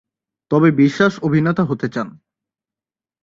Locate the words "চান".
1.89-2.07